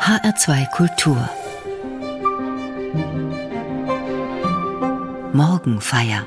HR2 0.00 0.70
Kultur 0.70 1.28
Morgenfeier 5.34 6.26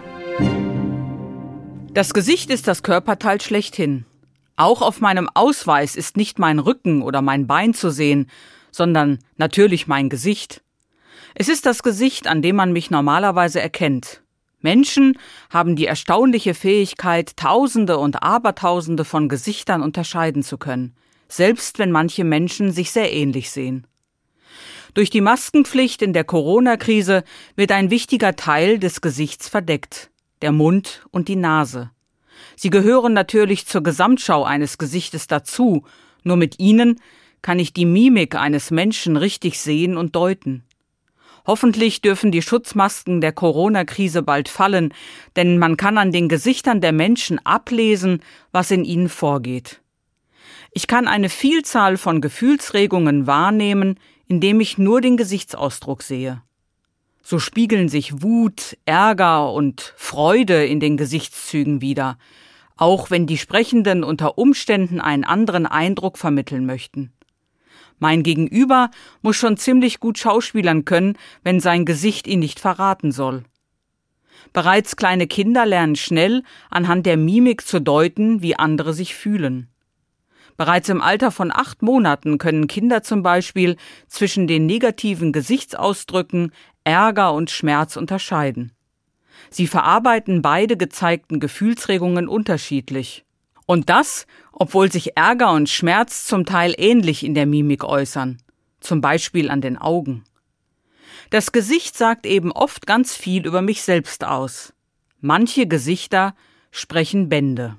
Das 1.92 2.14
Gesicht 2.14 2.52
ist 2.52 2.68
das 2.68 2.84
Körperteil 2.84 3.42
schlechthin. 3.42 4.06
Auch 4.58 4.84
auf 4.84 5.02
meinem 5.02 5.28
Ausweis 5.34 5.96
ist 5.96 6.18
nicht 6.18 6.38
mein 6.38 6.60
Rücken 6.60 7.02
oder 7.02 7.24
mein 7.24 7.48
Bein 7.48 7.74
zu 7.74 7.90
sehen, 7.90 8.30
sondern 8.70 9.18
natürlich 9.38 9.88
mein 9.88 10.08
Gesicht. 10.08 10.62
Es 11.34 11.50
ist 11.50 11.66
das 11.66 11.82
Gesicht, 11.82 12.28
an 12.28 12.44
dem 12.44 12.56
man 12.56 12.74
mich 12.74 12.92
normalerweise 12.92 13.60
erkennt. 13.60 14.22
Menschen 14.62 15.18
haben 15.50 15.76
die 15.76 15.88
erstaunliche 15.88 16.54
Fähigkeit, 16.54 17.36
Tausende 17.38 17.98
und 17.98 18.22
Abertausende 18.22 19.04
von 19.04 19.30
Gesichtern 19.30 19.82
unterscheiden 19.82 20.44
zu 20.44 20.60
können, 20.60 20.96
selbst 21.28 21.80
wenn 21.80 21.92
manche 21.92 22.24
Menschen 22.24 22.72
sich 22.72 22.92
sehr 22.92 23.12
ähnlich 23.12 23.52
sehen. 23.52 23.88
Durch 24.94 25.10
die 25.10 25.22
Maskenpflicht 25.22 26.02
in 26.02 26.14
der 26.14 26.24
Corona-Krise 26.24 27.24
wird 27.56 27.72
ein 27.72 27.90
wichtiger 27.90 28.36
Teil 28.36 28.78
des 28.78 29.02
Gesichts 29.02 29.50
verdeckt, 29.50 30.12
der 30.42 30.52
Mund 30.52 31.06
und 31.12 31.28
die 31.28 31.36
Nase. 31.36 31.90
Sie 32.56 32.70
gehören 32.70 33.14
natürlich 33.14 33.66
zur 33.66 33.82
Gesamtschau 33.82 34.44
eines 34.44 34.78
Gesichtes 34.78 35.28
dazu, 35.28 35.84
nur 36.24 36.38
mit 36.38 36.60
ihnen 36.60 37.00
kann 37.42 37.60
ich 37.60 37.74
die 37.74 37.86
Mimik 37.86 38.36
eines 38.36 38.72
Menschen 38.72 39.18
richtig 39.18 39.60
sehen 39.60 39.98
und 39.98 40.16
deuten. 40.16 40.64
Hoffentlich 41.46 42.00
dürfen 42.00 42.32
die 42.32 42.42
Schutzmasken 42.42 43.20
der 43.20 43.34
Corona-Krise 43.34 44.24
bald 44.24 44.48
fallen, 44.48 44.94
denn 45.36 45.58
man 45.58 45.76
kann 45.76 45.98
an 45.98 46.12
den 46.12 46.30
Gesichtern 46.30 46.80
der 46.80 46.94
Menschen 46.94 47.46
ablesen, 47.46 48.22
was 48.54 48.72
in 48.72 48.86
ihnen 48.86 49.10
vorgeht. 49.10 49.83
Ich 50.76 50.88
kann 50.88 51.08
eine 51.08 51.30
Vielzahl 51.30 51.98
von 51.98 52.20
Gefühlsregungen 52.20 53.28
wahrnehmen, 53.28 54.00
indem 54.26 54.60
ich 54.60 54.80
nur 54.80 55.02
den 55.02 55.18
Gesichtsausdruck 55.18 56.02
sehe. 56.02 56.42
So 57.22 57.38
spiegeln 57.38 57.90
sich 57.90 58.24
Wut, 58.24 58.76
Ärger 58.86 59.54
und 59.54 59.94
Freude 59.96 60.66
in 60.66 60.80
den 60.80 60.98
Gesichtszügen 60.98 61.80
wider, 61.82 62.18
auch 62.76 63.12
wenn 63.12 63.28
die 63.28 63.38
Sprechenden 63.38 64.04
unter 64.04 64.40
Umständen 64.40 65.00
einen 65.00 65.24
anderen 65.24 65.68
Eindruck 65.68 66.18
vermitteln 66.18 66.66
möchten. 66.66 67.14
Mein 68.00 68.24
Gegenüber 68.24 68.90
muss 69.22 69.36
schon 69.36 69.58
ziemlich 69.58 70.00
gut 70.00 70.18
schauspielern 70.18 70.86
können, 70.86 71.18
wenn 71.44 71.60
sein 71.60 71.86
Gesicht 71.86 72.26
ihn 72.26 72.40
nicht 72.40 72.60
verraten 72.60 73.12
soll. 73.12 73.44
Bereits 74.54 74.96
kleine 74.96 75.28
Kinder 75.28 75.68
lernen 75.68 75.96
schnell, 75.96 76.44
anhand 76.72 77.06
der 77.06 77.18
Mimik 77.18 77.66
zu 77.66 77.80
deuten, 77.80 78.42
wie 78.42 78.56
andere 78.56 78.94
sich 78.94 79.14
fühlen. 79.16 79.70
Bereits 80.58 80.90
im 80.90 81.02
Alter 81.02 81.32
von 81.32 81.52
acht 81.52 81.82
Monaten 81.82 82.38
können 82.38 82.68
Kinder 82.68 83.04
zum 83.04 83.24
Beispiel 83.24 83.76
zwischen 84.08 84.48
den 84.48 84.66
negativen 84.66 85.32
Gesichtsausdrücken 85.32 86.52
Ärger 86.84 87.34
und 87.34 87.50
Schmerz 87.50 87.96
unterscheiden. 87.96 88.72
Sie 89.50 89.68
verarbeiten 89.68 90.42
beide 90.42 90.78
gezeigten 90.78 91.40
Gefühlsregungen 91.40 92.28
unterschiedlich. 92.28 93.26
Und 93.66 93.90
das, 93.90 94.28
obwohl 94.52 94.92
sich 94.92 95.16
Ärger 95.16 95.52
und 95.52 95.70
Schmerz 95.70 96.26
zum 96.26 96.46
Teil 96.46 96.74
ähnlich 96.78 97.24
in 97.24 97.34
der 97.34 97.46
Mimik 97.46 97.84
äußern, 97.84 98.42
zum 98.80 99.02
Beispiel 99.02 99.50
an 99.50 99.62
den 99.62 99.78
Augen. 99.78 100.24
Das 101.30 101.52
Gesicht 101.52 101.98
sagt 101.98 102.26
eben 102.26 102.52
oft 102.52 102.86
ganz 102.86 103.16
viel 103.16 103.48
über 103.48 103.62
mich 103.62 103.82
selbst 103.82 104.24
aus. 104.24 104.74
Manche 105.22 105.68
Gesichter 105.68 106.36
sprechen 106.70 107.30
Bände. 107.30 107.78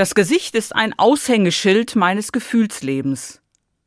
Das 0.00 0.14
Gesicht 0.14 0.54
ist 0.54 0.74
ein 0.74 0.98
Aushängeschild 0.98 1.94
meines 1.94 2.32
Gefühlslebens. 2.32 3.42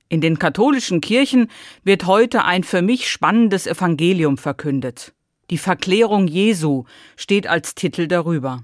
In 0.09 0.22
den 0.22 0.38
katholischen 0.38 1.01
Kirchen 1.01 1.50
wird 1.84 2.06
heute 2.06 2.46
ein 2.46 2.63
für 2.63 2.84
mich 2.84 3.09
spannendes 3.09 3.66
Evangelium 3.66 4.38
verkündet. 4.38 5.13
Die 5.50 5.57
Verklärung 5.57 6.28
Jesu 6.28 6.84
steht 7.16 7.47
als 7.47 7.74
Titel 7.74 8.06
darüber. 8.06 8.63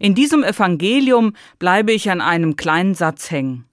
In 0.00 0.14
diesem 0.14 0.42
Evangelium 0.42 1.34
bleibe 1.58 1.92
ich 1.92 2.10
an 2.10 2.22
einem 2.22 2.56
kleinen 2.56 2.94
Satz 2.94 3.30
hängen. 3.30 3.66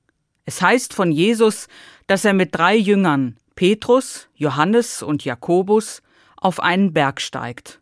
Es 0.43 0.61
heißt 0.61 0.93
von 0.93 1.09
Jesus, 1.09 1.69
dass 2.07 2.25
er 2.25 2.33
mit 2.33 2.53
drei 2.53 2.75
Jüngern, 2.75 3.37
Petrus, 3.55 4.27
Johannes 4.35 5.01
und 5.01 5.23
Jakobus, 5.23 6.01
auf 6.35 6.59
einen 6.59 6.91
Berg 6.91 7.21
steigt. 7.21 7.79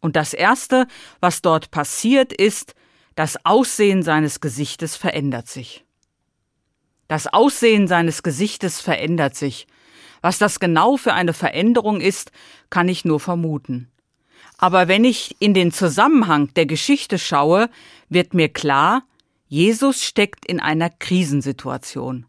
Und 0.00 0.16
das 0.16 0.32
Erste, 0.32 0.86
was 1.20 1.42
dort 1.42 1.70
passiert, 1.70 2.32
ist, 2.32 2.74
das 3.18 3.44
Aussehen 3.44 4.04
seines 4.04 4.38
Gesichtes 4.38 4.94
verändert 4.94 5.48
sich. 5.48 5.84
Das 7.08 7.26
Aussehen 7.26 7.88
seines 7.88 8.22
Gesichtes 8.22 8.80
verändert 8.80 9.34
sich. 9.34 9.66
Was 10.20 10.38
das 10.38 10.60
genau 10.60 10.96
für 10.96 11.14
eine 11.14 11.32
Veränderung 11.32 12.00
ist, 12.00 12.30
kann 12.70 12.88
ich 12.88 13.04
nur 13.04 13.18
vermuten. 13.18 13.88
Aber 14.56 14.86
wenn 14.86 15.04
ich 15.04 15.34
in 15.40 15.52
den 15.52 15.72
Zusammenhang 15.72 16.54
der 16.54 16.66
Geschichte 16.66 17.18
schaue, 17.18 17.70
wird 18.08 18.34
mir 18.34 18.50
klar, 18.50 19.02
Jesus 19.48 20.04
steckt 20.04 20.46
in 20.46 20.60
einer 20.60 20.88
Krisensituation. 20.88 22.24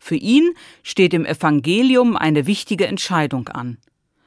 Für 0.00 0.16
ihn 0.16 0.52
steht 0.82 1.14
im 1.14 1.26
Evangelium 1.26 2.16
eine 2.16 2.48
wichtige 2.48 2.88
Entscheidung 2.88 3.50
an. 3.50 3.78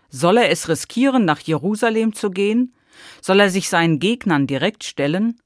Soll 0.08 0.38
er 0.38 0.52
es 0.52 0.70
riskieren, 0.70 1.26
nach 1.26 1.42
Jerusalem 1.42 2.14
zu 2.14 2.32
gehen? 2.32 2.74
Soll 3.22 3.42
er 3.42 3.50
sich 3.50 3.68
seinen 3.68 4.00
Gegnern 4.00 4.48
direkt 4.48 4.86
stellen? 4.86 5.38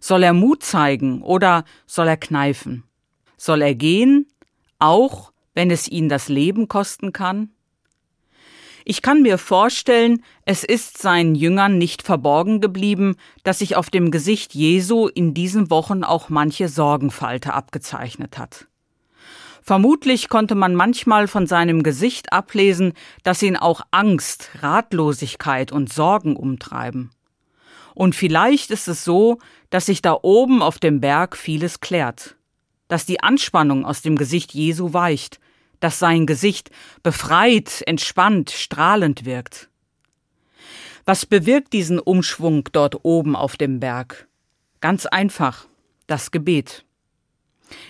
Soll 0.00 0.22
er 0.22 0.32
Mut 0.32 0.62
zeigen 0.62 1.22
oder 1.22 1.64
soll 1.86 2.08
er 2.08 2.16
kneifen? 2.16 2.84
Soll 3.36 3.62
er 3.62 3.74
gehen, 3.74 4.26
auch 4.78 5.32
wenn 5.54 5.70
es 5.70 5.88
ihn 5.88 6.08
das 6.08 6.28
Leben 6.28 6.68
kosten 6.68 7.12
kann? 7.12 7.50
Ich 8.88 9.02
kann 9.02 9.22
mir 9.22 9.36
vorstellen, 9.36 10.22
es 10.44 10.62
ist 10.62 10.98
seinen 10.98 11.34
Jüngern 11.34 11.76
nicht 11.76 12.02
verborgen 12.02 12.60
geblieben, 12.60 13.16
dass 13.42 13.58
sich 13.58 13.74
auf 13.74 13.90
dem 13.90 14.12
Gesicht 14.12 14.54
Jesu 14.54 15.08
in 15.08 15.34
diesen 15.34 15.70
Wochen 15.70 16.04
auch 16.04 16.28
manche 16.28 16.68
Sorgenfalte 16.68 17.52
abgezeichnet 17.52 18.38
hat. 18.38 18.68
Vermutlich 19.60 20.28
konnte 20.28 20.54
man 20.54 20.76
manchmal 20.76 21.26
von 21.26 21.48
seinem 21.48 21.82
Gesicht 21.82 22.32
ablesen, 22.32 22.92
dass 23.24 23.42
ihn 23.42 23.56
auch 23.56 23.80
Angst, 23.90 24.50
Ratlosigkeit 24.60 25.72
und 25.72 25.92
Sorgen 25.92 26.36
umtreiben. 26.36 27.10
Und 27.92 28.14
vielleicht 28.14 28.70
ist 28.70 28.86
es 28.86 29.02
so, 29.02 29.38
dass 29.70 29.86
sich 29.86 30.02
da 30.02 30.18
oben 30.22 30.62
auf 30.62 30.78
dem 30.78 31.00
Berg 31.00 31.36
vieles 31.36 31.80
klärt, 31.80 32.36
dass 32.88 33.06
die 33.06 33.20
Anspannung 33.20 33.84
aus 33.84 34.02
dem 34.02 34.16
Gesicht 34.16 34.52
Jesu 34.54 34.92
weicht, 34.92 35.40
dass 35.80 35.98
sein 35.98 36.26
Gesicht 36.26 36.70
befreit, 37.02 37.82
entspannt, 37.86 38.50
strahlend 38.50 39.24
wirkt. 39.24 39.68
Was 41.04 41.26
bewirkt 41.26 41.72
diesen 41.72 41.98
Umschwung 41.98 42.68
dort 42.72 43.04
oben 43.04 43.36
auf 43.36 43.56
dem 43.56 43.78
Berg? 43.80 44.26
Ganz 44.80 45.06
einfach, 45.06 45.66
das 46.06 46.30
Gebet. 46.30 46.84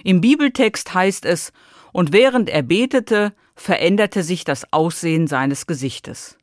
Im 0.05 0.21
Bibeltext 0.21 0.93
heißt 0.95 1.25
es, 1.25 1.53
und 1.93 2.13
während 2.13 2.51
er 2.51 2.63
betete, 2.63 3.33
veränderte 3.55 4.23
sich 4.23 4.45
das 4.45 4.71
Aussehen 4.73 5.27
seines 5.27 5.67
Gesichtes. 5.67 6.37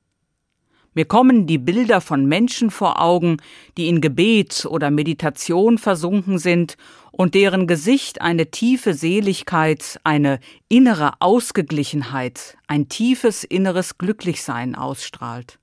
Mir 0.96 1.06
kommen 1.06 1.48
die 1.48 1.58
Bilder 1.58 2.02
von 2.02 2.26
Menschen 2.28 2.70
vor 2.70 3.02
Augen, 3.02 3.38
die 3.78 3.88
in 3.88 4.00
Gebet 4.00 4.68
oder 4.70 4.92
Meditation 4.92 5.78
versunken 5.78 6.38
sind 6.38 6.78
und 7.12 7.34
deren 7.34 7.66
Gesicht 7.66 8.22
eine 8.22 8.52
tiefe 8.52 8.94
Seligkeit, 8.94 10.00
eine 10.04 10.40
innere 10.70 11.14
Ausgeglichenheit, 11.20 12.58
ein 12.68 12.90
tiefes 12.90 13.44
inneres 13.44 13.98
Glücklichsein 13.98 14.76
ausstrahlt. 14.76 15.60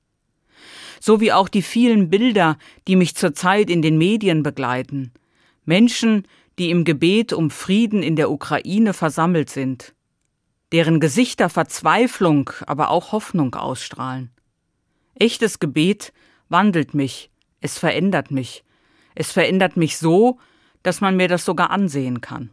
So 1.01 1.21
wie 1.21 1.33
auch 1.33 1.49
die 1.49 1.63
vielen 1.63 2.11
Bilder, 2.11 2.59
die 2.89 2.97
mich 2.97 3.15
zurzeit 3.15 3.71
in 3.71 3.83
den 3.83 3.99
Medien 3.99 4.43
begleiten. 4.43 5.13
Menschen, 5.65 6.27
die 6.59 6.71
im 6.71 6.85
Gebet 6.85 7.33
um 7.33 7.51
Frieden 7.51 8.03
in 8.03 8.17
der 8.17 8.31
Ukraine 8.31 8.93
versammelt 8.93 9.49
sind, 9.49 9.95
deren 10.73 11.01
Gesichter 11.01 11.49
Verzweiflung, 11.49 12.51
aber 12.67 12.91
auch 12.91 13.13
Hoffnung 13.13 13.55
ausstrahlen. 13.55 14.31
Echtes 15.21 15.61
Gebet 15.61 16.13
wandelt 16.49 16.95
mich, 16.95 17.31
es 17.61 17.79
verändert 17.79 18.31
mich. 18.31 18.65
Es 19.15 19.33
verändert 19.33 19.77
mich 19.77 19.99
so, 19.99 20.39
dass 20.83 21.01
man 21.01 21.17
mir 21.17 21.29
das 21.29 21.45
sogar 21.45 21.71
ansehen 21.71 22.23
kann. 22.23 22.51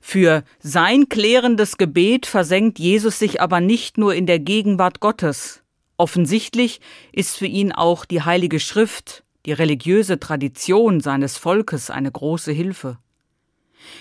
Für 0.00 0.42
sein 0.60 1.08
klärendes 1.08 1.76
Gebet 1.76 2.24
versenkt 2.24 2.78
Jesus 2.78 3.18
sich 3.18 3.42
aber 3.42 3.60
nicht 3.60 3.98
nur 3.98 4.14
in 4.14 4.24
der 4.24 4.38
Gegenwart 4.38 5.00
Gottes. 5.00 5.62
Offensichtlich 5.98 6.80
ist 7.12 7.36
für 7.36 7.46
ihn 7.46 7.72
auch 7.72 8.06
die 8.06 8.22
Heilige 8.22 8.58
Schrift, 8.58 9.22
die 9.44 9.52
religiöse 9.52 10.18
Tradition 10.18 11.00
seines 11.00 11.36
Volkes 11.36 11.90
eine 11.90 12.10
große 12.10 12.52
Hilfe. 12.52 12.98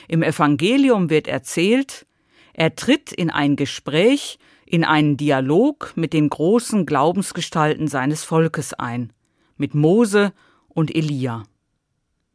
Im 0.07 0.23
Evangelium 0.23 1.09
wird 1.09 1.27
erzählt, 1.27 2.05
er 2.53 2.75
tritt 2.75 3.11
in 3.11 3.29
ein 3.29 3.57
Gespräch 3.57 4.39
in 4.65 4.83
einen 4.83 5.17
Dialog 5.17 5.93
mit 5.95 6.13
den 6.13 6.29
großen 6.29 6.85
Glaubensgestalten 6.85 7.87
seines 7.87 8.23
Volkes 8.23 8.73
ein, 8.73 9.13
mit 9.57 9.75
Mose 9.75 10.33
und 10.67 10.93
Elia. 10.95 11.43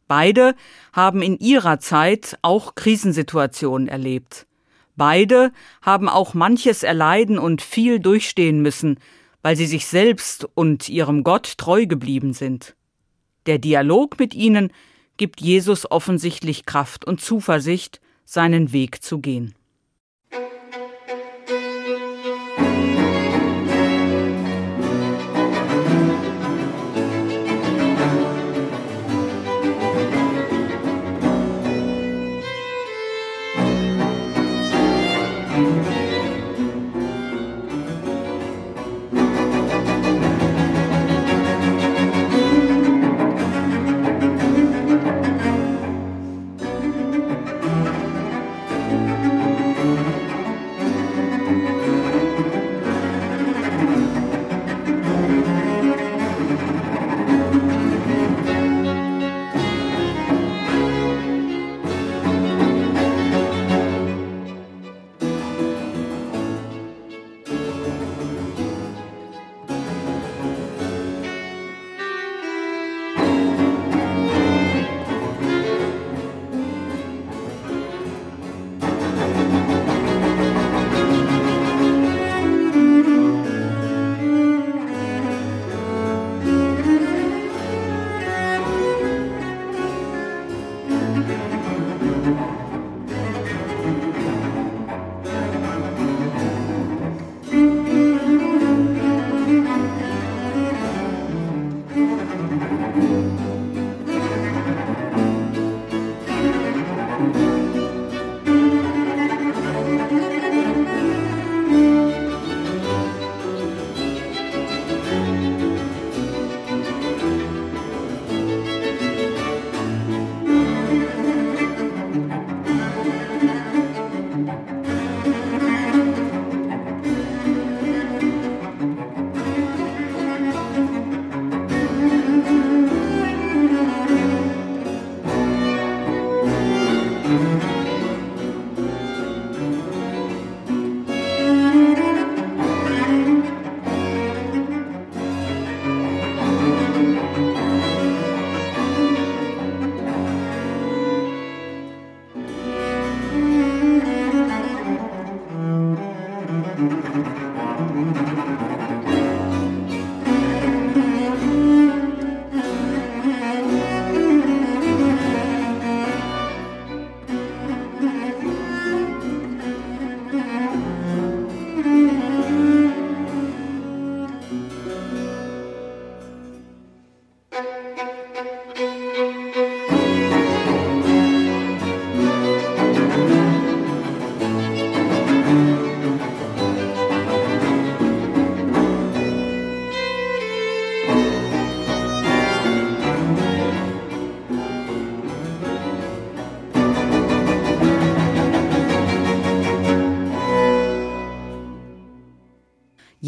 Beide 0.06 0.54
haben 0.92 1.22
in 1.22 1.38
ihrer 1.38 1.78
Zeit 1.78 2.36
auch 2.42 2.74
Krisensituationen 2.74 3.88
erlebt. 3.88 4.46
Beide 4.96 5.52
haben 5.82 6.08
auch 6.08 6.34
manches 6.34 6.82
erleiden 6.82 7.38
und 7.38 7.62
viel 7.62 8.00
durchstehen 8.00 8.60
müssen, 8.60 8.98
weil 9.42 9.56
sie 9.56 9.66
sich 9.66 9.86
selbst 9.86 10.48
und 10.54 10.88
ihrem 10.88 11.24
Gott 11.24 11.58
treu 11.58 11.86
geblieben 11.86 12.32
sind. 12.32 12.74
Der 13.46 13.58
Dialog 13.58 14.18
mit 14.18 14.34
ihnen 14.34 14.72
gibt 15.16 15.40
Jesus 15.40 15.90
offensichtlich 15.90 16.66
Kraft 16.66 17.04
und 17.04 17.20
Zuversicht, 17.20 18.00
seinen 18.24 18.72
Weg 18.72 19.02
zu 19.02 19.20
gehen. 19.20 19.54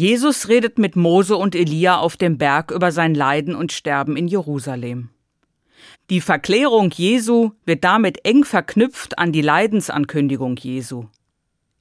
Jesus 0.03 0.49
redet 0.49 0.79
mit 0.79 0.97
Mose 0.97 1.37
und 1.37 1.55
Elia 1.55 1.97
auf 1.97 2.17
dem 2.17 2.37
Berg 2.37 2.71
über 2.71 2.91
sein 2.91 3.15
Leiden 3.15 3.55
und 3.55 3.71
Sterben 3.71 4.17
in 4.17 4.27
Jerusalem. 4.27 5.11
Die 6.09 6.19
Verklärung 6.19 6.91
Jesu 6.91 7.51
wird 7.63 7.85
damit 7.85 8.25
eng 8.25 8.43
verknüpft 8.43 9.17
an 9.17 9.31
die 9.31 9.39
Leidensankündigung 9.41 10.57
Jesu. 10.57 11.05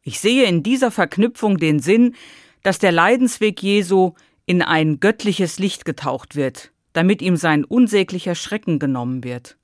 Ich 0.03 0.21
sehe 0.21 0.45
in 0.45 0.63
dieser 0.63 0.93
Verknüpfung 0.93 1.57
den 1.57 1.81
Sinn, 1.81 2.15
dass 2.63 2.79
der 2.79 2.93
Leidensweg 2.93 3.61
Jesu 3.61 4.13
in 4.47 4.63
ein 4.63 5.01
göttliches 5.01 5.59
Licht 5.59 5.85
getaucht 5.85 6.37
wird, 6.37 6.71
damit 6.93 7.23
ihm 7.23 7.35
sein 7.35 7.65
unsäglicher 7.65 8.37
Schrecken 8.37 8.79
genommen 8.79 9.25
wird. 9.25 9.57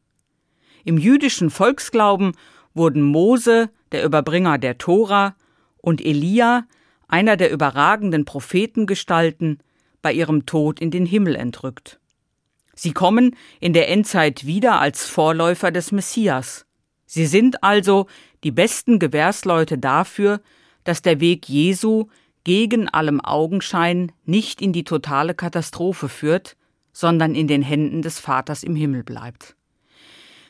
Im 0.84 0.98
jüdischen 0.98 1.50
Volksglauben 1.50 2.32
wurden 2.74 3.02
Mose, 3.02 3.70
der 3.92 4.02
Überbringer 4.02 4.58
der 4.58 4.78
Tora, 4.78 5.36
und 5.80 6.04
Elia, 6.04 6.64
einer 7.08 7.36
der 7.36 7.50
überragenden 7.50 8.24
Prophetengestalten, 8.24 9.58
bei 10.00 10.12
ihrem 10.12 10.46
Tod 10.46 10.80
in 10.80 10.90
den 10.90 11.06
Himmel 11.06 11.34
entrückt. 11.34 11.98
Sie 12.74 12.92
kommen 12.92 13.34
in 13.58 13.72
der 13.72 13.88
Endzeit 13.88 14.46
wieder 14.46 14.80
als 14.80 15.04
Vorläufer 15.04 15.72
des 15.72 15.90
Messias. 15.90 16.66
Sie 17.06 17.26
sind 17.26 17.64
also 17.64 18.06
die 18.44 18.52
besten 18.52 19.00
Gewährsleute 19.00 19.76
dafür, 19.76 20.40
dass 20.84 21.02
der 21.02 21.18
Weg 21.18 21.48
Jesu 21.48 22.06
gegen 22.44 22.88
allem 22.88 23.20
Augenschein 23.20 24.12
nicht 24.24 24.62
in 24.62 24.72
die 24.72 24.84
totale 24.84 25.34
Katastrophe 25.34 26.08
führt, 26.08 26.56
sondern 26.92 27.34
in 27.34 27.48
den 27.48 27.62
Händen 27.62 28.02
des 28.02 28.20
Vaters 28.20 28.62
im 28.62 28.76
Himmel 28.76 29.02
bleibt. 29.02 29.56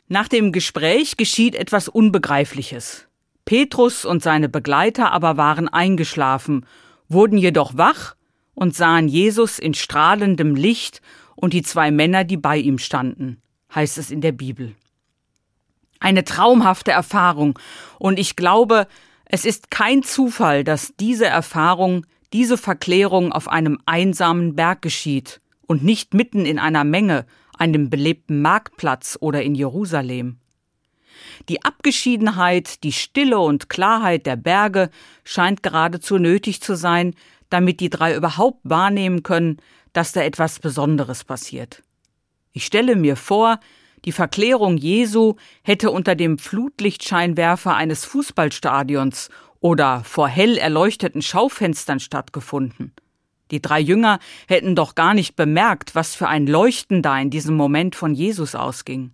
Nach 0.07 0.27
dem 0.27 0.51
Gespräch 0.51 1.17
geschieht 1.17 1.55
etwas 1.55 1.87
Unbegreifliches. 1.87 3.08
Petrus 3.49 4.05
und 4.05 4.21
seine 4.21 4.47
Begleiter 4.47 5.11
aber 5.11 5.35
waren 5.35 5.67
eingeschlafen, 5.67 6.67
wurden 7.07 7.35
jedoch 7.35 7.75
wach 7.75 8.13
und 8.53 8.75
sahen 8.75 9.07
Jesus 9.07 9.57
in 9.57 9.73
strahlendem 9.73 10.53
Licht 10.53 11.01
und 11.35 11.53
die 11.53 11.63
zwei 11.63 11.89
Männer, 11.89 12.25
die 12.25 12.37
bei 12.37 12.57
ihm 12.57 12.77
standen, 12.77 13.41
heißt 13.73 13.97
es 13.97 14.11
in 14.11 14.21
der 14.21 14.33
Bibel. 14.33 14.75
Eine 15.99 16.25
traumhafte 16.25 16.91
Erfahrung, 16.91 17.57
und 17.97 18.19
ich 18.19 18.35
glaube, 18.35 18.85
es 19.25 19.45
ist 19.45 19.71
kein 19.71 20.03
Zufall, 20.03 20.63
dass 20.63 20.93
diese 20.99 21.25
Erfahrung, 21.25 22.05
diese 22.33 22.55
Verklärung 22.55 23.31
auf 23.31 23.47
einem 23.47 23.79
einsamen 23.87 24.55
Berg 24.55 24.83
geschieht 24.83 25.41
und 25.65 25.83
nicht 25.83 26.13
mitten 26.13 26.45
in 26.45 26.59
einer 26.59 26.83
Menge, 26.83 27.25
einem 27.57 27.89
belebten 27.89 28.43
Marktplatz 28.43 29.17
oder 29.19 29.41
in 29.41 29.55
Jerusalem. 29.55 30.37
Die 31.47 31.63
Abgeschiedenheit, 31.63 32.83
die 32.83 32.91
Stille 32.91 33.39
und 33.39 33.69
Klarheit 33.69 34.25
der 34.25 34.35
Berge 34.35 34.89
scheint 35.23 35.63
geradezu 35.63 36.17
nötig 36.17 36.61
zu 36.61 36.75
sein, 36.75 37.15
damit 37.49 37.79
die 37.79 37.89
drei 37.89 38.15
überhaupt 38.15 38.59
wahrnehmen 38.63 39.23
können, 39.23 39.57
dass 39.93 40.11
da 40.11 40.21
etwas 40.21 40.59
Besonderes 40.59 41.23
passiert. 41.23 41.81
Ich 42.51 42.65
stelle 42.65 42.95
mir 42.95 43.15
vor, 43.15 43.59
die 44.05 44.11
Verklärung 44.11 44.77
Jesu 44.77 45.35
hätte 45.63 45.91
unter 45.91 46.15
dem 46.15 46.37
Flutlichtscheinwerfer 46.37 47.75
eines 47.75 48.05
Fußballstadions 48.05 49.29
oder 49.59 50.03
vor 50.03 50.27
hell 50.27 50.57
erleuchteten 50.57 51.21
Schaufenstern 51.21 51.99
stattgefunden. 51.99 52.93
Die 53.51 53.61
drei 53.61 53.79
Jünger 53.79 54.19
hätten 54.47 54.75
doch 54.75 54.95
gar 54.95 55.13
nicht 55.13 55.35
bemerkt, 55.35 55.95
was 55.95 56.15
für 56.15 56.27
ein 56.27 56.47
Leuchten 56.47 57.01
da 57.01 57.19
in 57.19 57.29
diesem 57.29 57.55
Moment 57.55 57.95
von 57.95 58.13
Jesus 58.13 58.55
ausging. 58.55 59.11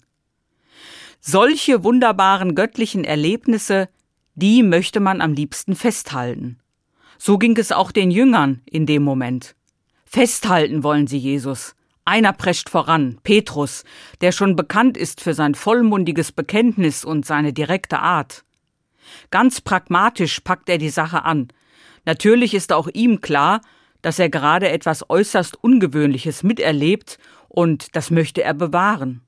Solche 1.28 1.84
wunderbaren 1.84 2.54
göttlichen 2.54 3.04
Erlebnisse, 3.04 3.90
die 4.36 4.62
möchte 4.62 5.00
man 5.00 5.22
am 5.22 5.34
liebsten 5.34 5.76
festhalten. 5.76 6.60
So 7.18 7.40
ging 7.40 7.58
es 7.58 7.72
auch 7.72 7.92
den 7.92 8.12
Jüngern 8.12 8.62
in 8.68 8.86
dem 8.86 9.02
Moment. 9.02 9.56
Festhalten 10.06 10.84
wollen 10.84 11.08
sie 11.08 11.18
Jesus. 11.18 11.76
Einer 12.06 12.32
prescht 12.32 12.70
voran, 12.70 13.18
Petrus, 13.24 13.86
der 14.22 14.32
schon 14.32 14.56
bekannt 14.56 14.98
ist 14.98 15.20
für 15.20 15.34
sein 15.34 15.56
vollmundiges 15.56 16.32
Bekenntnis 16.32 17.04
und 17.04 17.26
seine 17.26 17.54
direkte 17.54 17.98
Art. 17.98 18.46
Ganz 19.32 19.62
pragmatisch 19.62 20.42
packt 20.42 20.70
er 20.70 20.78
die 20.78 20.90
Sache 20.90 21.24
an. 21.24 21.48
Natürlich 22.06 22.54
ist 22.54 22.72
auch 22.72 22.88
ihm 22.94 23.20
klar, 23.20 23.62
dass 24.04 24.20
er 24.20 24.30
gerade 24.30 24.70
etwas 24.70 25.10
äußerst 25.10 25.58
Ungewöhnliches 25.64 26.44
miterlebt 26.44 27.18
und 27.48 27.96
das 27.96 28.12
möchte 28.12 28.44
er 28.44 28.54
bewahren. 28.54 29.25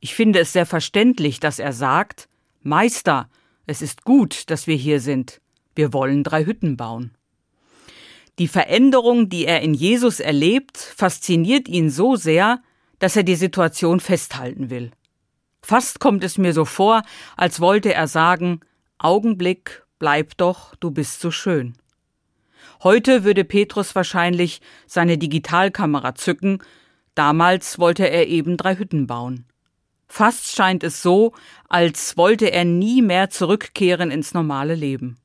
Ich 0.00 0.14
finde 0.14 0.40
es 0.40 0.52
sehr 0.52 0.66
verständlich, 0.66 1.40
dass 1.40 1.58
er 1.58 1.72
sagt, 1.72 2.28
Meister, 2.62 3.28
es 3.66 3.82
ist 3.82 4.04
gut, 4.04 4.50
dass 4.50 4.66
wir 4.66 4.76
hier 4.76 5.00
sind. 5.00 5.40
Wir 5.74 5.92
wollen 5.92 6.24
drei 6.24 6.44
Hütten 6.44 6.76
bauen. 6.76 7.12
Die 8.38 8.48
Veränderung, 8.48 9.28
die 9.28 9.44
er 9.44 9.60
in 9.60 9.74
Jesus 9.74 10.18
erlebt, 10.18 10.78
fasziniert 10.78 11.68
ihn 11.68 11.90
so 11.90 12.16
sehr, 12.16 12.62
dass 12.98 13.14
er 13.14 13.22
die 13.22 13.34
Situation 13.34 14.00
festhalten 14.00 14.70
will. 14.70 14.90
Fast 15.62 16.00
kommt 16.00 16.24
es 16.24 16.38
mir 16.38 16.54
so 16.54 16.64
vor, 16.64 17.02
als 17.36 17.60
wollte 17.60 17.92
er 17.92 18.08
sagen 18.08 18.60
Augenblick, 18.98 19.84
bleib 19.98 20.36
doch, 20.38 20.74
du 20.76 20.90
bist 20.90 21.20
so 21.20 21.30
schön. 21.30 21.74
Heute 22.82 23.24
würde 23.24 23.44
Petrus 23.44 23.94
wahrscheinlich 23.94 24.62
seine 24.86 25.18
Digitalkamera 25.18 26.14
zücken, 26.14 26.62
damals 27.14 27.78
wollte 27.78 28.08
er 28.08 28.26
eben 28.26 28.56
drei 28.56 28.76
Hütten 28.76 29.06
bauen. 29.06 29.44
Fast 30.12 30.56
scheint 30.56 30.82
es 30.82 31.02
so, 31.02 31.34
als 31.68 32.16
wollte 32.16 32.50
er 32.50 32.64
nie 32.64 33.00
mehr 33.00 33.30
zurückkehren 33.30 34.10
ins 34.10 34.34
normale 34.34 34.74
Leben. 34.74 35.18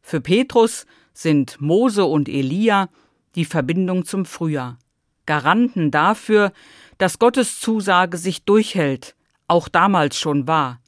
Für 0.00 0.20
Petrus 0.20 0.86
sind 1.12 1.60
Mose 1.60 2.04
und 2.04 2.28
Elia 2.28 2.88
die 3.34 3.44
Verbindung 3.44 4.04
zum 4.04 4.24
Frühjahr, 4.24 4.78
Garanten 5.26 5.90
dafür, 5.90 6.52
dass 6.98 7.18
Gottes 7.18 7.58
Zusage 7.58 8.16
sich 8.16 8.44
durchhält, 8.44 9.16
auch 9.48 9.66
damals 9.66 10.16
schon 10.16 10.46
war. 10.46 10.80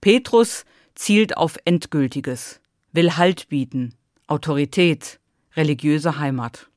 Petrus 0.00 0.64
zielt 0.94 1.36
auf 1.36 1.56
Endgültiges, 1.64 2.60
will 2.92 3.16
Halt 3.16 3.48
bieten, 3.48 3.96
Autorität, 4.28 5.18
religiöse 5.56 6.20
Heimat. 6.20 6.68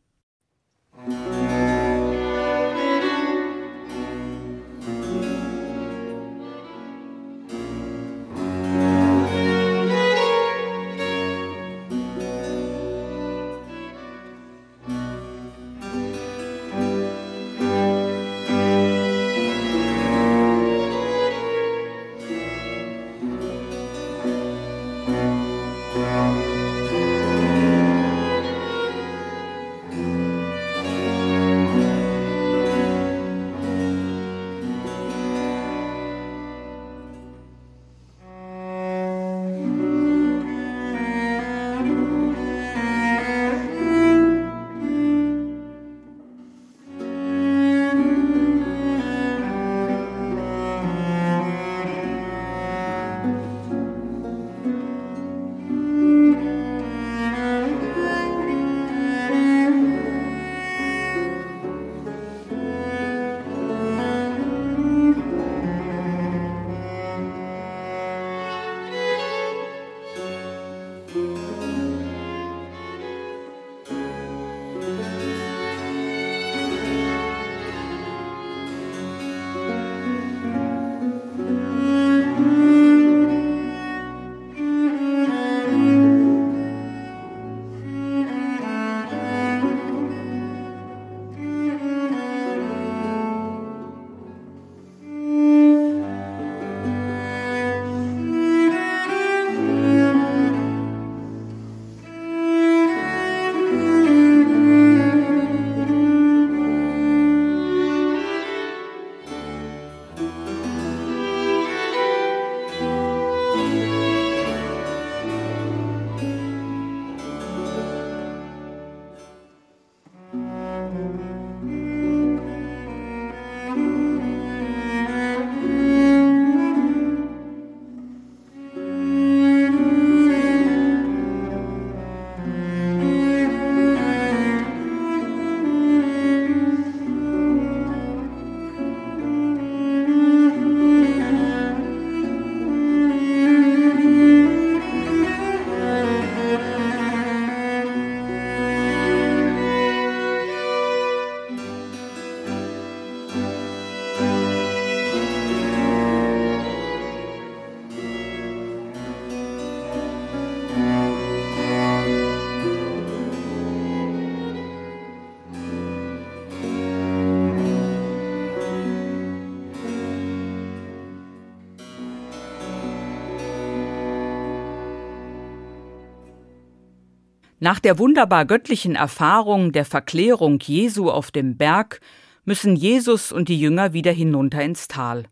Nach 177.59 177.79
der 177.79 177.99
wunderbar 177.99 178.45
göttlichen 178.45 178.95
Erfahrung 178.95 179.73
der 179.73 179.83
Verklärung 179.83 180.59
Jesu 180.61 181.09
auf 181.09 181.29
dem 181.29 181.57
Berg 181.57 181.99
müssen 182.45 182.75
Jesus 182.75 183.33
und 183.33 183.49
die 183.49 183.59
Jünger 183.59 183.91
wieder 183.91 184.13
hinunter 184.13 184.63
ins 184.63 184.87
Tal. 184.87 185.25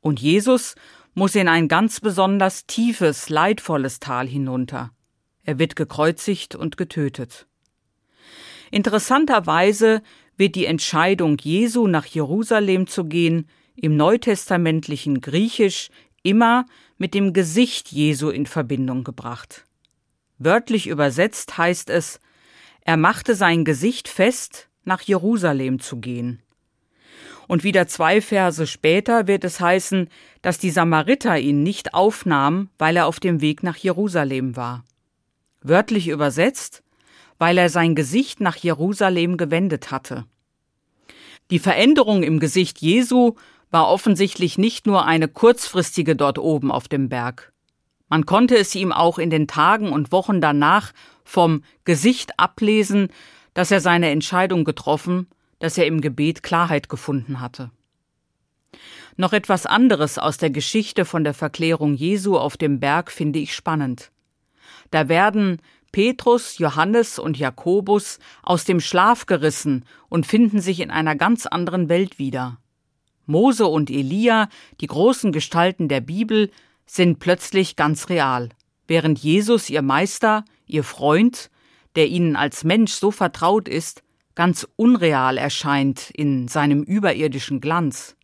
Und 0.00 0.20
Jesus 0.20 0.74
muss 1.14 1.34
in 1.36 1.48
ein 1.48 1.68
ganz 1.68 2.00
besonders 2.00 2.66
tiefes, 2.66 3.28
leidvolles 3.28 4.00
Tal 4.00 4.26
hinunter. 4.26 4.90
Er 5.44 5.58
wird 5.58 5.76
gekreuzigt 5.76 6.56
und 6.56 6.76
getötet. 6.76 7.46
Interessanterweise 8.70 10.02
wird 10.36 10.56
die 10.56 10.66
Entscheidung 10.66 11.38
Jesu 11.40 11.86
nach 11.86 12.06
Jerusalem 12.06 12.86
zu 12.86 13.04
gehen 13.04 13.48
im 13.76 13.96
neutestamentlichen 13.96 15.20
Griechisch 15.20 15.90
immer 16.22 16.66
mit 16.96 17.14
dem 17.14 17.32
Gesicht 17.32 17.92
Jesu 17.92 18.30
in 18.30 18.46
Verbindung 18.46 19.04
gebracht. 19.04 19.64
Wörtlich 20.38 20.86
übersetzt 20.86 21.58
heißt 21.58 21.90
es, 21.90 22.20
er 22.80 22.96
machte 22.96 23.34
sein 23.34 23.64
Gesicht 23.64 24.08
fest, 24.08 24.68
nach 24.84 25.02
Jerusalem 25.02 25.80
zu 25.80 25.98
gehen. 25.98 26.42
Und 27.46 27.64
wieder 27.64 27.88
zwei 27.88 28.20
Verse 28.20 28.66
später 28.66 29.26
wird 29.26 29.42
es 29.42 29.58
heißen, 29.58 30.08
dass 30.42 30.58
die 30.58 30.70
Samariter 30.70 31.38
ihn 31.38 31.62
nicht 31.62 31.94
aufnahmen, 31.94 32.70
weil 32.78 32.96
er 32.96 33.06
auf 33.06 33.20
dem 33.20 33.40
Weg 33.40 33.62
nach 33.62 33.76
Jerusalem 33.76 34.54
war. 34.54 34.84
Wörtlich 35.62 36.08
übersetzt, 36.08 36.82
weil 37.38 37.58
er 37.58 37.70
sein 37.70 37.94
Gesicht 37.94 38.40
nach 38.40 38.56
Jerusalem 38.56 39.36
gewendet 39.38 39.90
hatte. 39.90 40.26
Die 41.50 41.58
Veränderung 41.58 42.22
im 42.22 42.38
Gesicht 42.38 42.78
Jesu 42.80 43.34
war 43.70 43.88
offensichtlich 43.88 44.58
nicht 44.58 44.86
nur 44.86 45.06
eine 45.06 45.28
kurzfristige 45.28 46.16
dort 46.16 46.38
oben 46.38 46.70
auf 46.70 46.88
dem 46.88 47.08
Berg. 47.08 47.52
Man 48.08 48.26
konnte 48.26 48.56
es 48.56 48.74
ihm 48.74 48.92
auch 48.92 49.18
in 49.18 49.30
den 49.30 49.46
Tagen 49.48 49.92
und 49.92 50.12
Wochen 50.12 50.40
danach 50.40 50.92
vom 51.24 51.62
Gesicht 51.84 52.38
ablesen, 52.38 53.08
dass 53.54 53.70
er 53.70 53.80
seine 53.80 54.10
Entscheidung 54.10 54.64
getroffen 54.64 55.26
dass 55.58 55.78
er 55.78 55.86
im 55.86 56.00
Gebet 56.00 56.42
Klarheit 56.42 56.88
gefunden 56.88 57.40
hatte. 57.40 57.70
Noch 59.16 59.32
etwas 59.32 59.66
anderes 59.66 60.18
aus 60.18 60.38
der 60.38 60.50
Geschichte 60.50 61.04
von 61.04 61.24
der 61.24 61.34
Verklärung 61.34 61.94
Jesu 61.94 62.38
auf 62.38 62.56
dem 62.56 62.78
Berg 62.78 63.10
finde 63.10 63.40
ich 63.40 63.54
spannend. 63.54 64.12
Da 64.90 65.08
werden 65.08 65.60
Petrus, 65.90 66.58
Johannes 66.58 67.18
und 67.18 67.36
Jakobus 67.36 68.18
aus 68.42 68.64
dem 68.64 68.78
Schlaf 68.78 69.26
gerissen 69.26 69.84
und 70.08 70.26
finden 70.26 70.60
sich 70.60 70.80
in 70.80 70.90
einer 70.90 71.16
ganz 71.16 71.46
anderen 71.46 71.88
Welt 71.88 72.18
wieder. 72.18 72.58
Mose 73.26 73.66
und 73.66 73.90
Elia, 73.90 74.48
die 74.80 74.86
großen 74.86 75.32
Gestalten 75.32 75.88
der 75.88 76.00
Bibel, 76.00 76.50
sind 76.90 77.18
plötzlich 77.20 77.76
ganz 77.76 78.08
real, 78.08 78.48
während 78.86 79.18
Jesus 79.18 79.70
ihr 79.70 79.82
Meister, 79.82 80.44
ihr 80.66 80.84
Freund, 80.84 81.50
der 81.94 82.08
ihnen 82.08 82.34
als 82.36 82.64
Mensch 82.64 82.92
so 82.92 83.10
vertraut 83.10 83.68
ist, 83.68 84.02
ganz 84.34 84.66
unreal 84.76 85.36
erscheint 85.36 86.10
in 86.10 86.48
seinem 86.48 86.82
überirdischen 86.82 87.60
Glanz. 87.60 88.16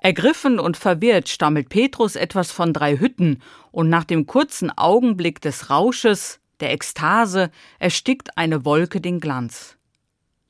Ergriffen 0.00 0.58
und 0.58 0.76
verwirrt 0.76 1.28
stammelt 1.28 1.68
Petrus 1.68 2.16
etwas 2.16 2.50
von 2.50 2.72
drei 2.72 2.98
Hütten, 2.98 3.42
und 3.70 3.88
nach 3.88 4.04
dem 4.04 4.26
kurzen 4.26 4.70
Augenblick 4.76 5.40
des 5.40 5.70
Rausches, 5.70 6.40
der 6.60 6.72
Ekstase, 6.72 7.50
erstickt 7.78 8.36
eine 8.36 8.64
Wolke 8.64 9.00
den 9.00 9.20
Glanz. 9.20 9.76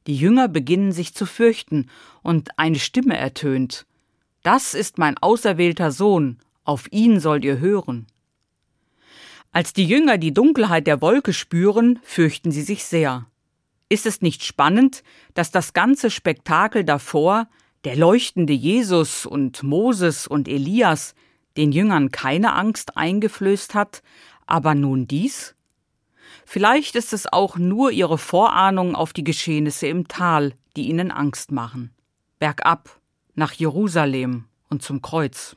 Die 0.06 0.16
Jünger 0.16 0.48
beginnen 0.48 0.92
sich 0.92 1.14
zu 1.14 1.26
fürchten, 1.26 1.90
und 2.22 2.58
eine 2.58 2.78
Stimme 2.78 3.16
ertönt 3.16 3.86
Das 4.42 4.74
ist 4.74 4.96
mein 4.96 5.18
auserwählter 5.18 5.90
Sohn, 5.90 6.38
auf 6.64 6.90
ihn 6.92 7.20
sollt 7.20 7.44
ihr 7.44 7.58
hören. 7.58 8.06
Als 9.52 9.72
die 9.72 9.86
Jünger 9.86 10.18
die 10.18 10.32
Dunkelheit 10.32 10.86
der 10.86 11.00
Wolke 11.00 11.32
spüren, 11.32 11.98
fürchten 12.02 12.52
sie 12.52 12.62
sich 12.62 12.84
sehr. 12.84 13.26
Ist 13.88 14.06
es 14.06 14.22
nicht 14.22 14.44
spannend, 14.44 15.02
dass 15.34 15.50
das 15.50 15.72
ganze 15.72 16.10
Spektakel 16.10 16.84
davor, 16.84 17.48
der 17.84 17.96
leuchtende 17.96 18.52
Jesus 18.52 19.26
und 19.26 19.64
Moses 19.64 20.28
und 20.28 20.46
Elias, 20.46 21.16
den 21.56 21.72
Jüngern 21.72 22.12
keine 22.12 22.54
Angst 22.54 22.96
eingeflößt 22.96 23.74
hat, 23.74 24.02
aber 24.46 24.76
nun 24.76 25.08
dies? 25.08 25.56
Vielleicht 26.46 26.94
ist 26.94 27.12
es 27.12 27.32
auch 27.32 27.56
nur 27.56 27.90
ihre 27.90 28.18
Vorahnung 28.18 28.94
auf 28.94 29.12
die 29.12 29.24
Geschehnisse 29.24 29.88
im 29.88 30.06
Tal, 30.06 30.54
die 30.76 30.88
ihnen 30.88 31.10
Angst 31.10 31.50
machen. 31.50 31.90
Bergab, 32.38 33.00
nach 33.34 33.52
Jerusalem 33.52 34.44
und 34.68 34.82
zum 34.82 35.02
Kreuz. 35.02 35.56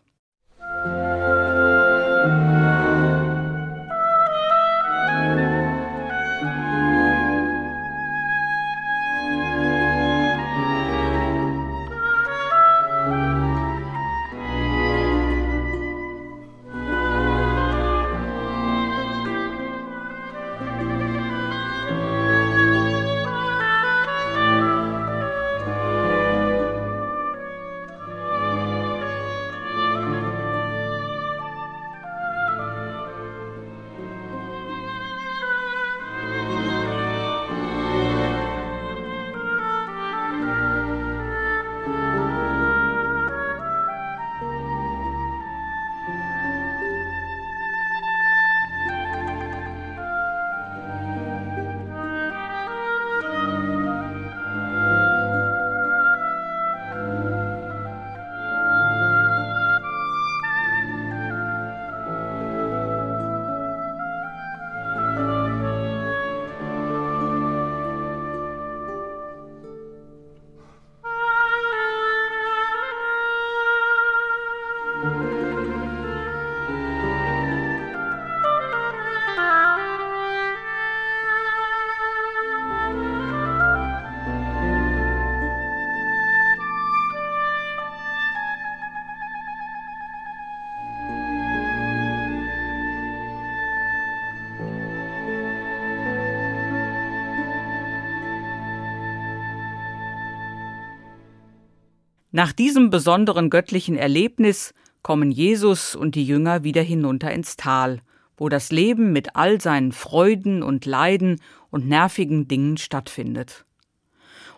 Nach 102.36 102.52
diesem 102.52 102.90
besonderen 102.90 103.52
göttlichen 103.52 103.96
Erlebnis 103.96 104.74
kommen 105.04 105.30
Jesus 105.30 105.94
und 105.96 106.16
die 106.16 106.26
Jünger 106.26 106.64
wieder 106.64 106.82
hinunter 106.82 107.32
ins 107.32 107.58
Tal, 107.58 108.02
wo 108.38 108.50
das 108.50 108.72
Leben 108.72 109.14
mit 109.14 109.36
all 109.36 109.62
seinen 109.62 109.92
Freuden 109.92 110.64
und 110.64 110.88
Leiden 110.88 111.40
und 111.70 111.88
nervigen 111.88 112.48
Dingen 112.48 112.78
stattfindet. 112.78 113.66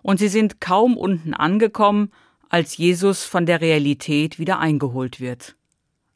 Und 0.02 0.20
sie 0.20 0.30
sind 0.30 0.62
kaum 0.62 0.96
unten 0.96 1.34
angekommen, 1.34 2.12
als 2.48 2.78
Jesus 2.78 3.26
von 3.26 3.46
der 3.46 3.60
Realität 3.60 4.40
wieder 4.40 4.60
eingeholt 4.60 5.20
wird. 5.20 5.58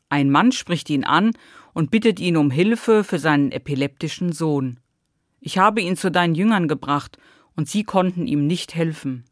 Ein 0.07 0.29
Mann 0.29 0.53
spricht 0.53 0.89
ihn 0.89 1.03
an 1.03 1.33
und 1.73 1.91
bittet 1.91 2.21
ihn 2.21 2.37
um 2.37 2.51
Hilfe 2.51 3.03
für 3.03 3.19
seinen 3.19 3.51
epileptischen 3.51 4.31
Sohn. 4.31 4.79
Ich 5.41 5.57
habe 5.57 5.81
ihn 5.81 5.97
zu 5.97 6.09
deinen 6.09 6.35
Jüngern 6.35 6.69
gebracht, 6.69 7.17
und 7.57 7.67
sie 7.67 7.83
konnten 7.83 8.27
ihm 8.27 8.47
nicht 8.47 8.75
helfen. 8.75 9.25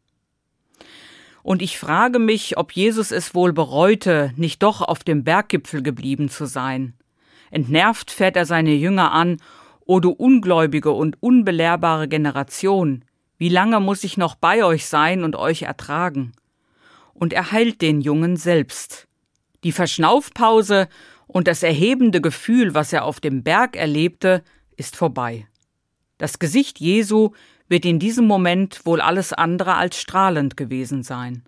Und 1.48 1.62
ich 1.62 1.78
frage 1.78 2.18
mich, 2.18 2.58
ob 2.58 2.72
Jesus 2.72 3.10
es 3.10 3.34
wohl 3.34 3.54
bereute, 3.54 4.34
nicht 4.36 4.62
doch 4.62 4.82
auf 4.82 5.02
dem 5.02 5.24
Berggipfel 5.24 5.82
geblieben 5.82 6.28
zu 6.28 6.44
sein. 6.44 6.92
Entnervt 7.50 8.10
fährt 8.10 8.36
er 8.36 8.44
seine 8.44 8.74
Jünger 8.74 9.12
an, 9.12 9.38
O 9.86 9.98
du 9.98 10.10
ungläubige 10.10 10.90
und 10.90 11.16
unbelehrbare 11.22 12.06
Generation, 12.06 13.02
wie 13.38 13.48
lange 13.48 13.80
muss 13.80 14.04
ich 14.04 14.18
noch 14.18 14.34
bei 14.34 14.62
euch 14.62 14.84
sein 14.84 15.24
und 15.24 15.36
euch 15.36 15.62
ertragen? 15.62 16.32
Und 17.14 17.32
er 17.32 17.50
heilt 17.50 17.80
den 17.80 18.02
Jungen 18.02 18.36
selbst. 18.36 19.08
Die 19.64 19.72
Verschnaufpause 19.72 20.86
und 21.26 21.48
das 21.48 21.62
erhebende 21.62 22.20
Gefühl, 22.20 22.74
was 22.74 22.92
er 22.92 23.06
auf 23.06 23.20
dem 23.20 23.42
Berg 23.42 23.74
erlebte, 23.74 24.44
ist 24.76 24.96
vorbei. 24.96 25.46
Das 26.18 26.40
Gesicht 26.40 26.78
Jesu 26.78 27.30
wird 27.68 27.84
in 27.84 27.98
diesem 27.98 28.26
Moment 28.26 28.84
wohl 28.84 29.00
alles 29.00 29.32
andere 29.32 29.74
als 29.74 30.00
strahlend 30.00 30.56
gewesen 30.56 31.02
sein. 31.02 31.44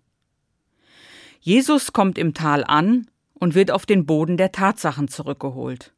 Jesus 1.41 1.93
kommt 1.93 2.19
im 2.19 2.35
Tal 2.35 2.65
an 2.65 3.07
und 3.35 3.55
wird 3.55 3.71
auf 3.71 3.87
den 3.87 4.05
Boden 4.05 4.37
der 4.37 4.53
Tatsachen 4.53 5.09
zurückgeholt. 5.09 5.93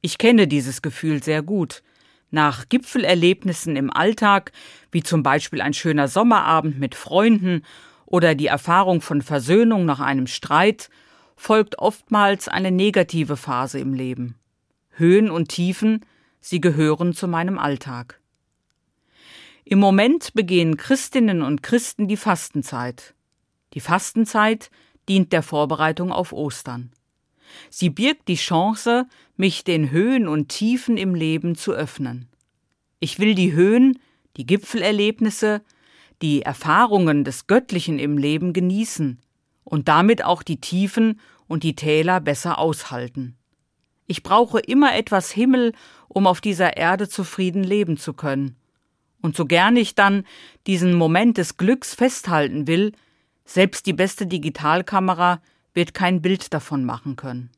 Ich 0.00 0.16
kenne 0.16 0.48
dieses 0.48 0.80
Gefühl 0.80 1.22
sehr 1.22 1.42
gut. 1.42 1.82
Nach 2.30 2.68
Gipfelerlebnissen 2.68 3.76
im 3.76 3.92
Alltag, 3.92 4.52
wie 4.90 5.02
zum 5.02 5.22
Beispiel 5.22 5.60
ein 5.60 5.74
schöner 5.74 6.08
Sommerabend 6.08 6.78
mit 6.78 6.94
Freunden 6.94 7.62
oder 8.06 8.34
die 8.34 8.46
Erfahrung 8.46 9.00
von 9.00 9.22
Versöhnung 9.22 9.84
nach 9.84 10.00
einem 10.00 10.26
Streit, 10.26 10.88
folgt 11.36 11.78
oftmals 11.78 12.48
eine 12.48 12.70
negative 12.70 13.36
Phase 13.36 13.78
im 13.78 13.92
Leben. 13.92 14.34
Höhen 14.90 15.30
und 15.30 15.48
Tiefen, 15.48 16.04
sie 16.40 16.60
gehören 16.60 17.12
zu 17.12 17.28
meinem 17.28 17.58
Alltag. 17.58 18.17
Im 19.70 19.80
Moment 19.80 20.32
begehen 20.32 20.78
Christinnen 20.78 21.42
und 21.42 21.62
Christen 21.62 22.08
die 22.08 22.16
Fastenzeit. 22.16 23.14
Die 23.74 23.80
Fastenzeit 23.80 24.70
dient 25.10 25.30
der 25.30 25.42
Vorbereitung 25.42 26.10
auf 26.10 26.32
Ostern. 26.32 26.90
Sie 27.68 27.90
birgt 27.90 28.28
die 28.28 28.36
Chance, 28.36 29.06
mich 29.36 29.64
den 29.64 29.90
Höhen 29.90 30.26
und 30.26 30.48
Tiefen 30.48 30.96
im 30.96 31.14
Leben 31.14 31.54
zu 31.54 31.72
öffnen. 31.72 32.30
Ich 32.98 33.18
will 33.18 33.34
die 33.34 33.52
Höhen, 33.52 33.98
die 34.38 34.46
Gipfelerlebnisse, 34.46 35.60
die 36.22 36.40
Erfahrungen 36.40 37.24
des 37.24 37.46
Göttlichen 37.46 37.98
im 37.98 38.16
Leben 38.16 38.54
genießen 38.54 39.20
und 39.64 39.88
damit 39.88 40.24
auch 40.24 40.42
die 40.42 40.62
Tiefen 40.62 41.20
und 41.46 41.62
die 41.62 41.76
Täler 41.76 42.22
besser 42.22 42.58
aushalten. 42.58 43.36
Ich 44.06 44.22
brauche 44.22 44.60
immer 44.60 44.96
etwas 44.96 45.30
Himmel, 45.30 45.74
um 46.08 46.26
auf 46.26 46.40
dieser 46.40 46.78
Erde 46.78 47.06
zufrieden 47.06 47.64
leben 47.64 47.98
zu 47.98 48.14
können. 48.14 48.57
Und 49.20 49.36
so 49.36 49.46
gern 49.46 49.76
ich 49.76 49.94
dann 49.94 50.24
diesen 50.66 50.94
Moment 50.94 51.38
des 51.38 51.56
Glücks 51.56 51.94
festhalten 51.94 52.66
will, 52.66 52.92
selbst 53.44 53.86
die 53.86 53.92
beste 53.92 54.26
Digitalkamera 54.26 55.40
wird 55.74 55.94
kein 55.94 56.22
Bild 56.22 56.52
davon 56.52 56.84
machen 56.84 57.16
können. 57.16 57.50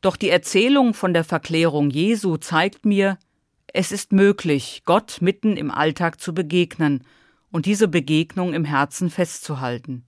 Doch 0.00 0.16
die 0.16 0.30
Erzählung 0.30 0.94
von 0.94 1.14
der 1.14 1.24
Verklärung 1.24 1.90
Jesu 1.90 2.36
zeigt 2.36 2.84
mir, 2.84 3.18
es 3.72 3.92
ist 3.92 4.12
möglich, 4.12 4.82
Gott 4.84 5.18
mitten 5.20 5.56
im 5.56 5.70
Alltag 5.70 6.20
zu 6.20 6.32
begegnen 6.32 7.04
und 7.50 7.66
diese 7.66 7.88
Begegnung 7.88 8.54
im 8.54 8.64
Herzen 8.64 9.10
festzuhalten. 9.10 10.04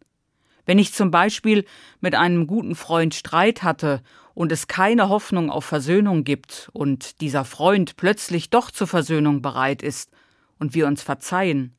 Wenn 0.66 0.78
ich 0.78 0.92
zum 0.92 1.10
Beispiel 1.10 1.64
mit 2.00 2.14
einem 2.14 2.46
guten 2.46 2.74
Freund 2.74 3.14
Streit 3.14 3.62
hatte 3.62 4.02
und 4.38 4.52
es 4.52 4.68
keine 4.68 5.08
Hoffnung 5.08 5.50
auf 5.50 5.64
Versöhnung 5.64 6.22
gibt 6.22 6.70
und 6.72 7.20
dieser 7.20 7.44
Freund 7.44 7.96
plötzlich 7.96 8.50
doch 8.50 8.70
zur 8.70 8.86
Versöhnung 8.86 9.42
bereit 9.42 9.82
ist 9.82 10.12
und 10.60 10.74
wir 10.74 10.86
uns 10.86 11.02
verzeihen, 11.02 11.74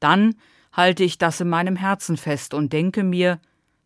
dann 0.00 0.34
halte 0.72 1.04
ich 1.04 1.18
das 1.18 1.40
in 1.40 1.48
meinem 1.48 1.76
Herzen 1.76 2.16
fest 2.16 2.52
und 2.52 2.72
denke 2.72 3.04
mir, 3.04 3.38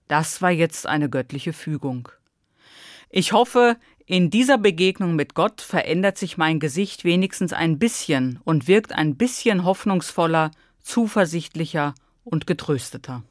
das 0.09 0.41
war 0.41 0.51
jetzt 0.51 0.87
eine 0.87 1.11
göttliche 1.11 1.53
Fügung. 1.53 2.09
Ich 3.11 3.35
hoffe, 3.35 3.77
in 4.07 4.31
dieser 4.31 4.57
Begegnung 4.57 5.17
mit 5.17 5.35
Gott 5.35 5.61
verändert 5.61 6.17
sich 6.17 6.39
mein 6.39 6.61
Gesicht 6.61 7.05
wenigstens 7.05 7.53
ein 7.53 7.79
bisschen 7.79 8.41
und 8.45 8.69
wirkt 8.69 8.95
ein 8.95 9.17
bisschen 9.17 9.65
hoffnungsvoller, 9.65 10.51
zuversichtlicher 10.81 11.95
und 12.25 12.47
getrösteter. 12.47 13.23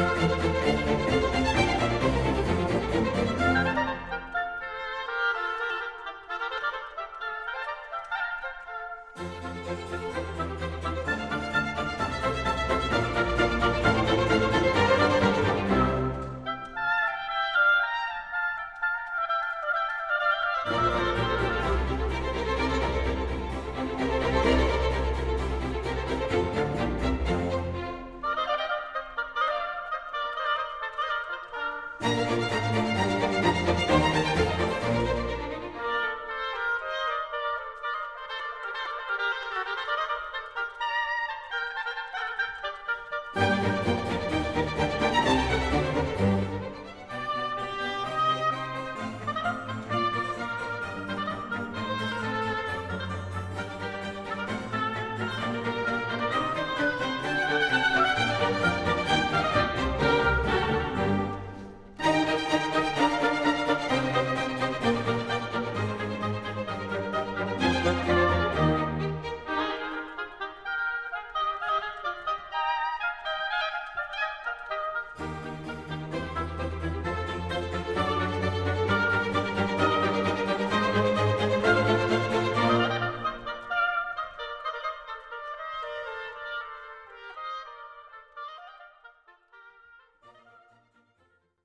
Música 0.00 1.09